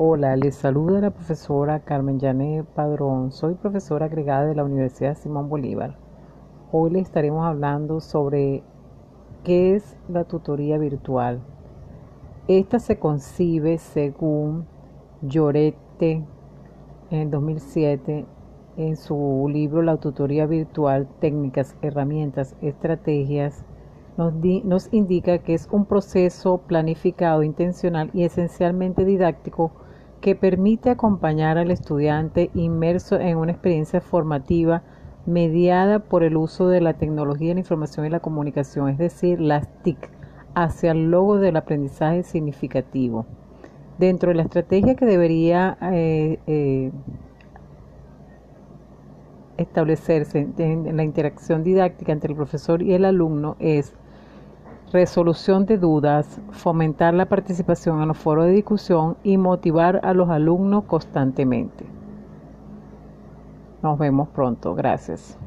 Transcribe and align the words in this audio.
Hola, 0.00 0.36
les 0.36 0.54
saluda 0.54 1.00
la 1.00 1.10
profesora 1.10 1.80
Carmen 1.80 2.20
Yané 2.20 2.62
Padrón. 2.62 3.32
Soy 3.32 3.54
profesora 3.54 4.06
agregada 4.06 4.46
de 4.46 4.54
la 4.54 4.62
Universidad 4.62 5.16
Simón 5.16 5.48
Bolívar. 5.48 5.96
Hoy 6.70 6.90
les 6.90 7.02
estaremos 7.02 7.44
hablando 7.44 8.00
sobre 8.00 8.62
qué 9.42 9.74
es 9.74 9.96
la 10.08 10.22
tutoría 10.22 10.78
virtual. 10.78 11.40
Esta 12.46 12.78
se 12.78 13.00
concibe 13.00 13.78
según 13.78 14.66
Llorete 15.20 16.24
en 17.10 17.30
2007 17.32 18.24
en 18.76 18.96
su 18.96 19.50
libro 19.52 19.82
La 19.82 19.96
tutoría 19.96 20.46
virtual, 20.46 21.08
técnicas, 21.18 21.74
herramientas, 21.82 22.54
estrategias 22.62 23.64
nos, 24.18 24.92
indica 24.92 25.38
que 25.38 25.54
es 25.54 25.68
un 25.70 25.86
proceso 25.86 26.58
planificado, 26.58 27.44
intencional 27.44 28.10
y 28.12 28.24
esencialmente 28.24 29.04
didáctico 29.04 29.70
que 30.20 30.34
permite 30.34 30.90
acompañar 30.90 31.58
al 31.58 31.70
estudiante 31.70 32.50
inmerso 32.54 33.18
en 33.18 33.36
una 33.36 33.52
experiencia 33.52 34.00
formativa 34.00 34.82
mediada 35.26 35.98
por 36.00 36.22
el 36.22 36.36
uso 36.36 36.68
de 36.68 36.80
la 36.80 36.94
tecnología 36.94 37.48
de 37.48 37.54
la 37.54 37.60
información 37.60 38.06
y 38.06 38.10
la 38.10 38.20
comunicación, 38.20 38.88
es 38.88 38.98
decir, 38.98 39.40
las 39.40 39.68
TIC, 39.82 40.10
hacia 40.54 40.92
el 40.92 41.10
logro 41.10 41.38
del 41.40 41.56
aprendizaje 41.56 42.22
significativo. 42.22 43.26
Dentro 43.98 44.30
de 44.30 44.36
la 44.36 44.42
estrategia 44.42 44.94
que 44.94 45.06
debería 45.06 45.76
eh, 45.92 46.38
eh, 46.46 46.92
establecerse 49.56 50.48
en 50.56 50.96
la 50.96 51.02
interacción 51.02 51.64
didáctica 51.64 52.12
entre 52.12 52.30
el 52.30 52.36
profesor 52.36 52.80
y 52.80 52.94
el 52.94 53.04
alumno 53.04 53.56
es 53.58 53.94
resolución 54.92 55.66
de 55.66 55.78
dudas, 55.78 56.40
fomentar 56.50 57.14
la 57.14 57.26
participación 57.26 58.02
en 58.02 58.08
los 58.08 58.18
foros 58.18 58.46
de 58.46 58.52
discusión 58.52 59.16
y 59.22 59.36
motivar 59.36 60.00
a 60.02 60.14
los 60.14 60.30
alumnos 60.30 60.84
constantemente. 60.84 61.84
Nos 63.82 63.98
vemos 63.98 64.28
pronto. 64.28 64.74
Gracias. 64.74 65.38